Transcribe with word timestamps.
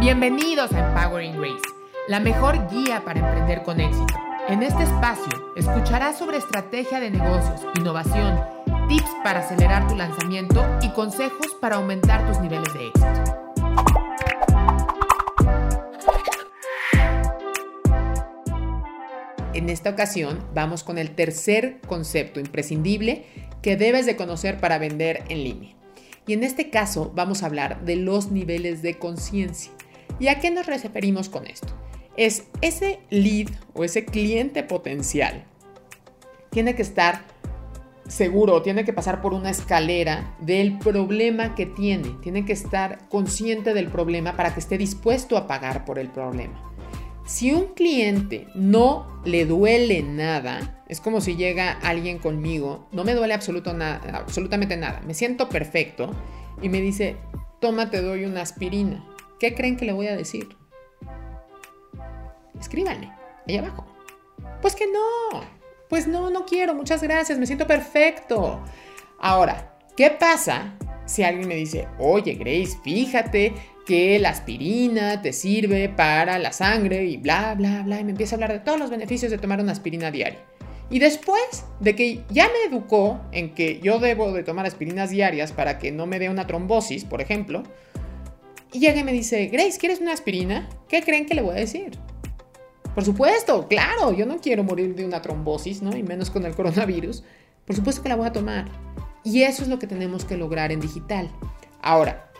Bienvenidos 0.00 0.72
a 0.72 0.88
Empowering 0.88 1.36
Grace, 1.36 1.60
la 2.08 2.20
mejor 2.20 2.70
guía 2.70 3.02
para 3.04 3.20
emprender 3.20 3.62
con 3.62 3.80
éxito. 3.80 4.14
En 4.48 4.62
este 4.62 4.84
espacio 4.84 5.52
escucharás 5.56 6.16
sobre 6.16 6.38
estrategia 6.38 7.00
de 7.00 7.10
negocios, 7.10 7.60
innovación, 7.78 8.40
tips 8.88 9.10
para 9.22 9.40
acelerar 9.40 9.86
tu 9.88 9.96
lanzamiento 9.96 10.64
y 10.80 10.88
consejos 10.92 11.48
para 11.60 11.76
aumentar 11.76 12.26
tus 12.26 12.40
niveles 12.40 12.72
de 12.72 12.86
éxito. 12.86 13.36
En 19.52 19.68
esta 19.68 19.90
ocasión 19.90 20.38
vamos 20.54 20.82
con 20.82 20.96
el 20.96 21.10
tercer 21.10 21.78
concepto 21.86 22.40
imprescindible 22.40 23.26
que 23.60 23.76
debes 23.76 24.06
de 24.06 24.16
conocer 24.16 24.60
para 24.60 24.78
vender 24.78 25.24
en 25.28 25.44
línea. 25.44 25.76
Y 26.26 26.32
en 26.32 26.42
este 26.42 26.70
caso 26.70 27.12
vamos 27.14 27.42
a 27.42 27.46
hablar 27.46 27.84
de 27.84 27.96
los 27.96 28.30
niveles 28.30 28.80
de 28.80 28.98
conciencia. 28.98 29.72
¿Y 30.20 30.28
a 30.28 30.38
qué 30.38 30.50
nos 30.50 30.66
referimos 30.66 31.28
con 31.28 31.46
esto? 31.46 31.74
Es 32.16 32.44
ese 32.60 33.00
lead 33.10 33.48
o 33.74 33.82
ese 33.82 34.04
cliente 34.04 34.62
potencial 34.62 35.46
tiene 36.50 36.74
que 36.74 36.82
estar 36.82 37.22
seguro, 38.06 38.62
tiene 38.62 38.84
que 38.84 38.92
pasar 38.92 39.22
por 39.22 39.32
una 39.32 39.50
escalera 39.50 40.36
del 40.40 40.78
problema 40.78 41.54
que 41.54 41.66
tiene, 41.66 42.16
tiene 42.22 42.44
que 42.44 42.52
estar 42.52 43.08
consciente 43.08 43.72
del 43.72 43.88
problema 43.88 44.36
para 44.36 44.52
que 44.52 44.60
esté 44.60 44.76
dispuesto 44.76 45.36
a 45.36 45.46
pagar 45.46 45.84
por 45.84 45.98
el 45.98 46.10
problema. 46.10 46.66
Si 47.24 47.52
un 47.52 47.74
cliente 47.74 48.48
no 48.56 49.22
le 49.24 49.46
duele 49.46 50.02
nada, 50.02 50.82
es 50.88 51.00
como 51.00 51.20
si 51.20 51.36
llega 51.36 51.70
alguien 51.70 52.18
conmigo, 52.18 52.88
no 52.90 53.04
me 53.04 53.14
duele 53.14 53.34
absolutamente 53.34 54.76
nada, 54.76 55.00
me 55.06 55.14
siento 55.14 55.48
perfecto 55.48 56.10
y 56.60 56.68
me 56.68 56.80
dice, 56.80 57.16
toma, 57.60 57.90
te 57.90 58.02
doy 58.02 58.24
una 58.24 58.42
aspirina. 58.42 59.06
¿Qué 59.40 59.54
creen 59.54 59.78
que 59.78 59.86
le 59.86 59.92
voy 59.92 60.06
a 60.06 60.16
decir? 60.16 60.54
Escríbanme, 62.60 63.10
ahí 63.48 63.56
abajo. 63.56 63.86
Pues 64.60 64.76
que 64.76 64.86
no, 64.86 65.40
pues 65.88 66.06
no, 66.06 66.28
no 66.28 66.44
quiero, 66.44 66.74
muchas 66.74 67.02
gracias, 67.02 67.38
me 67.38 67.46
siento 67.46 67.66
perfecto. 67.66 68.62
Ahora, 69.18 69.78
¿qué 69.96 70.10
pasa 70.10 70.74
si 71.06 71.22
alguien 71.22 71.48
me 71.48 71.54
dice, 71.54 71.88
oye 71.98 72.34
Grace, 72.34 72.78
fíjate 72.84 73.54
que 73.86 74.18
la 74.18 74.28
aspirina 74.28 75.22
te 75.22 75.32
sirve 75.32 75.88
para 75.88 76.38
la 76.38 76.52
sangre 76.52 77.06
y 77.06 77.16
bla, 77.16 77.54
bla, 77.54 77.82
bla, 77.82 77.98
y 77.98 78.04
me 78.04 78.10
empieza 78.10 78.34
a 78.34 78.36
hablar 78.36 78.52
de 78.52 78.60
todos 78.60 78.78
los 78.78 78.90
beneficios 78.90 79.30
de 79.30 79.38
tomar 79.38 79.58
una 79.58 79.72
aspirina 79.72 80.10
diaria. 80.10 80.44
Y 80.90 80.98
después 80.98 81.64
de 81.80 81.96
que 81.96 82.24
ya 82.28 82.46
me 82.48 82.70
educó 82.70 83.20
en 83.32 83.54
que 83.54 83.80
yo 83.80 84.00
debo 84.00 84.32
de 84.32 84.42
tomar 84.42 84.66
aspirinas 84.66 85.08
diarias 85.08 85.52
para 85.52 85.78
que 85.78 85.92
no 85.92 86.06
me 86.06 86.18
dé 86.18 86.28
una 86.28 86.46
trombosis, 86.46 87.04
por 87.04 87.22
ejemplo, 87.22 87.62
y 88.72 88.78
llega 88.78 89.00
y 89.00 89.04
me 89.04 89.12
dice, 89.12 89.46
Grace, 89.46 89.78
¿quieres 89.78 90.00
una 90.00 90.12
aspirina? 90.12 90.68
¿Qué 90.88 91.02
creen 91.02 91.26
que 91.26 91.34
le 91.34 91.42
voy 91.42 91.52
a 91.52 91.60
decir? 91.60 91.98
Por 92.94 93.04
supuesto, 93.04 93.66
claro, 93.68 94.12
yo 94.12 94.26
no 94.26 94.38
quiero 94.38 94.64
morir 94.64 94.94
de 94.94 95.04
una 95.04 95.22
trombosis, 95.22 95.82
¿no? 95.82 95.96
Y 95.96 96.02
menos 96.02 96.30
con 96.30 96.44
el 96.44 96.54
coronavirus. 96.54 97.22
Por 97.64 97.76
supuesto 97.76 98.02
que 98.02 98.08
la 98.08 98.16
voy 98.16 98.26
a 98.26 98.32
tomar. 98.32 98.68
Y 99.22 99.42
eso 99.42 99.62
es 99.62 99.68
lo 99.68 99.78
que 99.78 99.86
tenemos 99.86 100.24
que 100.24 100.36
lograr 100.36 100.72
en 100.72 100.80
digital. 100.80 101.30
Ahora, 101.82 102.30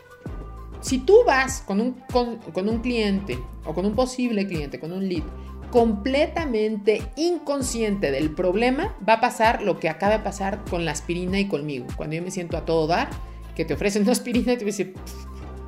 si 0.81 0.99
tú 0.99 1.23
vas 1.25 1.61
con 1.61 1.79
un, 1.79 1.95
con, 2.11 2.69
un 2.69 2.79
cliente 2.79 3.39
o 3.65 3.73
con 3.73 3.85
un 3.85 3.93
posible 3.93 4.47
cliente, 4.47 4.79
con 4.79 4.91
un 4.91 5.07
lead, 5.07 5.23
completamente 5.69 7.01
inconsciente 7.15 8.11
del 8.11 8.31
problema, 8.31 8.95
va 9.07 9.13
a 9.13 9.21
pasar 9.21 9.61
lo 9.61 9.79
que 9.79 9.89
acaba 9.89 10.17
de 10.17 10.23
pasar 10.23 10.65
con 10.69 10.85
la 10.85 10.91
aspirina 10.91 11.39
y 11.39 11.47
conmigo. 11.47 11.85
Cuando 11.95 12.15
yo 12.15 12.23
me 12.23 12.31
siento 12.31 12.57
a 12.57 12.65
todo 12.65 12.87
dar, 12.87 13.09
que 13.55 13.63
te 13.63 13.73
ofrecen 13.73 14.03
una 14.03 14.11
aspirina 14.11 14.53
y 14.53 14.57
te 14.57 14.65
dicen, 14.65 14.93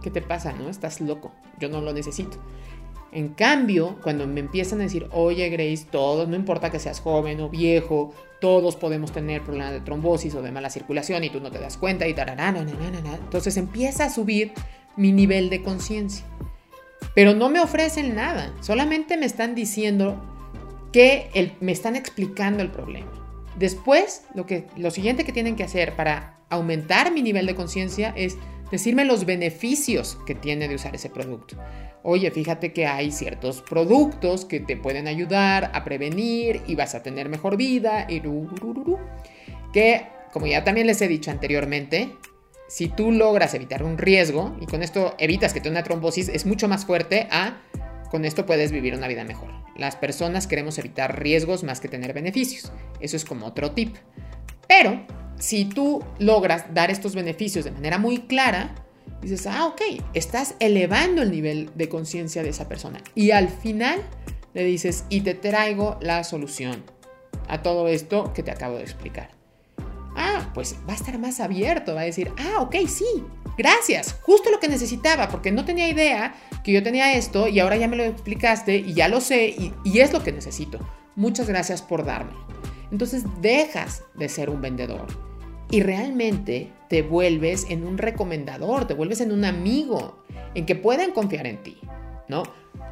¿qué 0.03 0.11
te 0.11 0.21
pasa? 0.21 0.53
¿No? 0.53 0.69
Estás 0.69 1.01
loco, 1.01 1.31
yo 1.59 1.69
no 1.69 1.81
lo 1.81 1.93
necesito. 1.93 2.37
En 3.11 3.29
cambio, 3.29 3.97
cuando 4.01 4.27
me 4.27 4.39
empiezan 4.39 4.79
a 4.79 4.83
decir, 4.83 5.07
oye 5.11 5.47
Grace, 5.49 5.85
todos, 5.89 6.27
no 6.27 6.35
importa 6.35 6.71
que 6.71 6.79
seas 6.79 6.99
joven 6.99 7.39
o 7.41 7.49
viejo, 7.49 8.13
todos 8.41 8.75
podemos 8.75 9.11
tener 9.11 9.43
problemas 9.43 9.71
de 9.71 9.81
trombosis 9.81 10.33
o 10.35 10.41
de 10.41 10.51
mala 10.51 10.69
circulación 10.69 11.23
y 11.23 11.29
tú 11.29 11.39
no 11.39 11.51
te 11.51 11.59
das 11.59 11.77
cuenta 11.77 12.07
y 12.07 12.13
tararana, 12.13 12.59
entonces 12.61 13.55
empieza 13.57 14.05
a 14.05 14.09
subir 14.09 14.51
mi 14.97 15.11
nivel 15.11 15.49
de 15.49 15.61
conciencia. 15.61 16.25
Pero 17.13 17.35
no 17.35 17.49
me 17.49 17.59
ofrecen 17.59 18.15
nada, 18.15 18.51
solamente 18.61 19.15
me 19.15 19.27
están 19.27 19.53
diciendo 19.53 20.19
que 20.91 21.55
me 21.59 21.71
están 21.71 21.95
explicando 21.95 22.63
el 22.63 22.71
problema. 22.71 23.11
Después, 23.57 24.23
lo, 24.33 24.47
que, 24.47 24.65
lo 24.75 24.89
siguiente 24.89 25.23
que 25.23 25.31
tienen 25.31 25.55
que 25.55 25.63
hacer 25.63 25.95
para 25.95 26.39
aumentar 26.49 27.11
mi 27.11 27.21
nivel 27.21 27.45
de 27.45 27.55
conciencia 27.55 28.11
es 28.15 28.37
decirme 28.73 29.05
los 29.05 29.25
beneficios 29.25 30.17
que 30.25 30.33
tiene 30.33 30.67
de 30.67 30.73
usar 30.73 30.95
ese 30.95 31.11
producto. 31.11 31.55
Oye, 32.01 32.31
fíjate 32.31 32.73
que 32.73 32.87
hay 32.87 33.11
ciertos 33.11 33.61
productos 33.61 34.45
que 34.45 34.59
te 34.59 34.75
pueden 34.75 35.07
ayudar 35.07 35.69
a 35.75 35.83
prevenir 35.83 36.61
y 36.65 36.73
vas 36.73 36.95
a 36.95 37.03
tener 37.03 37.29
mejor 37.29 37.55
vida 37.55 38.07
y 38.09 38.19
que 39.71 40.07
como 40.33 40.47
ya 40.47 40.63
también 40.63 40.87
les 40.87 40.99
he 41.03 41.07
dicho 41.07 41.29
anteriormente, 41.29 42.15
si 42.67 42.87
tú 42.87 43.11
logras 43.11 43.53
evitar 43.53 43.83
un 43.83 43.99
riesgo 43.99 44.57
y 44.59 44.65
con 44.65 44.81
esto 44.81 45.13
evitas 45.19 45.53
que 45.53 45.61
te 45.61 45.69
una 45.69 45.83
trombosis, 45.83 46.29
es 46.29 46.47
mucho 46.47 46.67
más 46.67 46.87
fuerte 46.87 47.27
a 47.29 47.61
con 48.09 48.25
esto 48.25 48.47
puedes 48.47 48.71
vivir 48.71 48.95
una 48.95 49.07
vida 49.07 49.23
mejor. 49.23 49.51
Las 49.77 49.95
personas 49.95 50.47
queremos 50.47 50.79
evitar 50.79 51.21
riesgos 51.21 51.63
más 51.63 51.79
que 51.79 51.89
tener 51.89 52.13
beneficios. 52.13 52.71
Eso 52.99 53.17
es 53.17 53.25
como 53.25 53.45
otro 53.45 53.71
tip. 53.71 53.95
Pero 54.67 55.05
si 55.39 55.65
tú 55.65 56.03
logras 56.19 56.73
dar 56.73 56.91
estos 56.91 57.15
beneficios 57.15 57.65
de 57.65 57.71
manera 57.71 57.97
muy 57.97 58.19
clara, 58.19 58.75
dices, 59.21 59.47
ah, 59.47 59.65
ok, 59.65 59.81
estás 60.13 60.55
elevando 60.59 61.21
el 61.21 61.31
nivel 61.31 61.69
de 61.75 61.89
conciencia 61.89 62.43
de 62.43 62.49
esa 62.49 62.67
persona. 62.67 63.01
Y 63.15 63.31
al 63.31 63.49
final 63.49 64.01
le 64.53 64.63
dices, 64.63 65.05
y 65.09 65.21
te 65.21 65.33
traigo 65.33 65.97
la 66.01 66.23
solución 66.23 66.83
a 67.47 67.61
todo 67.61 67.87
esto 67.87 68.33
que 68.33 68.43
te 68.43 68.51
acabo 68.51 68.77
de 68.77 68.83
explicar. 68.83 69.31
Ah, 70.15 70.51
pues 70.53 70.75
va 70.87 70.93
a 70.93 70.95
estar 70.95 71.17
más 71.17 71.39
abierto, 71.39 71.95
va 71.95 72.01
a 72.01 72.05
decir, 72.05 72.31
ah, 72.37 72.61
ok, 72.61 72.75
sí, 72.87 73.23
gracias, 73.57 74.15
justo 74.21 74.51
lo 74.51 74.59
que 74.59 74.67
necesitaba, 74.67 75.27
porque 75.27 75.51
no 75.51 75.65
tenía 75.65 75.89
idea 75.89 76.35
que 76.63 76.71
yo 76.71 76.83
tenía 76.83 77.13
esto 77.13 77.47
y 77.47 77.59
ahora 77.59 77.77
ya 77.77 77.87
me 77.87 77.95
lo 77.95 78.03
explicaste 78.03 78.77
y 78.77 78.93
ya 78.93 79.07
lo 79.07 79.21
sé 79.21 79.47
y, 79.47 79.73
y 79.83 79.99
es 79.99 80.13
lo 80.13 80.23
que 80.23 80.31
necesito. 80.31 80.79
Muchas 81.15 81.47
gracias 81.47 81.81
por 81.81 82.05
darme. 82.05 82.33
Entonces 82.93 83.23
dejas 83.41 84.03
de 84.13 84.29
ser 84.29 84.51
un 84.51 84.61
vendedor 84.61 85.07
y 85.71 85.81
realmente 85.81 86.71
te 86.89 87.01
vuelves 87.01 87.65
en 87.71 87.87
un 87.87 87.97
recomendador, 87.97 88.85
te 88.85 88.93
vuelves 88.93 89.19
en 89.19 89.31
un 89.31 89.45
amigo, 89.45 90.23
en 90.53 90.67
que 90.67 90.75
pueden 90.75 91.11
confiar 91.11 91.47
en 91.47 91.63
ti, 91.63 91.79
¿no? 92.29 92.43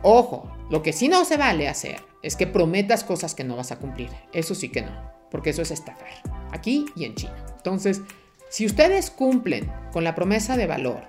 Ojo, 0.01 0.51
lo 0.71 0.81
que 0.81 0.91
sí 0.91 1.07
no 1.07 1.23
se 1.23 1.37
vale 1.37 1.67
hacer 1.67 2.01
es 2.23 2.35
que 2.35 2.47
prometas 2.47 3.03
cosas 3.03 3.35
que 3.35 3.43
no 3.43 3.55
vas 3.55 3.71
a 3.71 3.77
cumplir. 3.77 4.09
Eso 4.33 4.55
sí 4.55 4.69
que 4.69 4.81
no, 4.81 5.11
porque 5.29 5.51
eso 5.51 5.61
es 5.61 5.69
estafar, 5.69 6.09
aquí 6.51 6.85
y 6.95 7.05
en 7.05 7.13
China. 7.13 7.35
Entonces, 7.57 8.01
si 8.49 8.65
ustedes 8.65 9.11
cumplen 9.11 9.71
con 9.93 10.03
la 10.03 10.15
promesa 10.15 10.57
de 10.57 10.65
valor, 10.65 11.03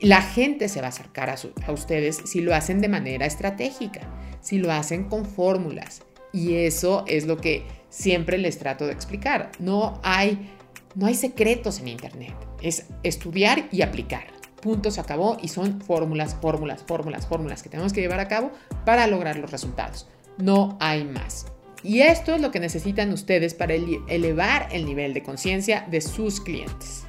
la 0.00 0.22
gente 0.22 0.68
se 0.68 0.80
va 0.80 0.86
a 0.86 0.90
acercar 0.90 1.30
a, 1.30 1.36
a 1.66 1.72
ustedes 1.72 2.22
si 2.26 2.42
lo 2.42 2.54
hacen 2.54 2.80
de 2.80 2.88
manera 2.88 3.26
estratégica, 3.26 4.02
si 4.40 4.58
lo 4.58 4.70
hacen 4.70 5.08
con 5.08 5.26
fórmulas. 5.26 6.02
Y 6.30 6.56
eso 6.56 7.04
es 7.08 7.26
lo 7.26 7.38
que 7.38 7.64
siempre 7.88 8.38
les 8.38 8.58
trato 8.58 8.86
de 8.86 8.92
explicar. 8.92 9.50
No 9.58 10.00
hay 10.02 10.50
no 10.94 11.06
hay 11.06 11.14
secretos 11.14 11.78
en 11.80 11.88
Internet. 11.88 12.34
Es 12.60 12.86
estudiar 13.02 13.68
y 13.70 13.82
aplicar. 13.82 14.24
Punto, 14.60 14.90
se 14.90 15.00
acabó 15.00 15.36
y 15.40 15.48
son 15.48 15.80
fórmulas, 15.80 16.34
fórmulas, 16.40 16.82
fórmulas, 16.82 17.26
fórmulas 17.26 17.62
que 17.62 17.68
tenemos 17.68 17.92
que 17.92 18.00
llevar 18.00 18.18
a 18.18 18.26
cabo 18.26 18.50
para 18.84 19.06
lograr 19.06 19.38
los 19.38 19.52
resultados. 19.52 20.08
No 20.38 20.76
hay 20.80 21.04
más. 21.04 21.46
Y 21.84 22.00
esto 22.00 22.34
es 22.34 22.40
lo 22.40 22.50
que 22.50 22.58
necesitan 22.58 23.12
ustedes 23.12 23.54
para 23.54 23.74
elevar 23.74 24.68
el 24.72 24.84
nivel 24.84 25.14
de 25.14 25.22
conciencia 25.22 25.86
de 25.88 26.00
sus 26.00 26.40
clientes. 26.40 27.04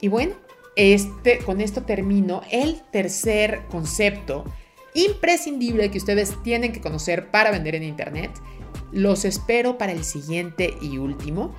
Y 0.00 0.06
bueno, 0.06 0.34
este, 0.76 1.38
con 1.38 1.60
esto 1.60 1.82
termino 1.82 2.42
el 2.52 2.80
tercer 2.92 3.62
concepto 3.68 4.44
imprescindible 4.94 5.90
que 5.90 5.98
ustedes 5.98 6.40
tienen 6.44 6.72
que 6.72 6.80
conocer 6.80 7.30
para 7.30 7.50
vender 7.50 7.74
en 7.74 7.82
Internet. 7.82 8.30
Los 8.92 9.24
espero 9.24 9.78
para 9.78 9.92
el 9.92 10.04
siguiente 10.04 10.76
y 10.80 10.98
último. 10.98 11.54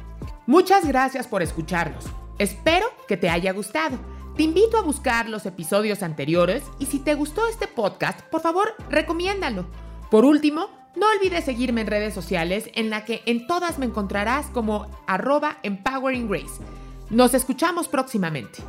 Muchas 0.45 0.88
gracias 0.88 1.27
por 1.27 1.41
escucharnos. 1.41 2.06
Espero 2.38 2.85
que 3.07 3.18
te 3.18 3.29
haya 3.29 3.51
gustado. 3.53 3.97
Te 4.35 4.44
invito 4.44 4.77
a 4.77 4.83
buscar 4.83 5.27
los 5.27 5.45
episodios 5.45 6.03
anteriores 6.03 6.63
y 6.79 6.85
si 6.85 7.00
te 7.00 7.15
gustó 7.15 7.47
este 7.47 7.68
podcast, 7.68 8.21
por 8.21 8.41
favor, 8.41 8.75
recomiéndalo. 8.89 9.65
Por 10.12 10.25
último, 10.25 10.69
no 10.95 11.07
olvides 11.09 11.45
seguirme 11.45 11.81
en 11.81 11.88
redes 11.88 12.13
sociales 12.13 12.69
en 12.75 12.89
la 12.89 13.03
que 13.03 13.21
en 13.25 13.47
todas 13.47 13.79
me 13.79 13.85
encontrarás 13.85 14.47
como 14.47 14.88
arroba 15.07 15.57
empowering 15.63 16.29
grace. 16.29 16.62
Nos 17.09 17.33
escuchamos 17.33 17.88
próximamente. 17.88 18.59